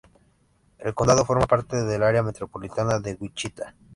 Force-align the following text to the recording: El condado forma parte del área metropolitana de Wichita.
El 0.79 0.95
condado 0.95 1.25
forma 1.25 1.45
parte 1.45 1.77
del 1.83 2.01
área 2.01 2.23
metropolitana 2.23 2.99
de 2.99 3.13
Wichita. 3.21 3.75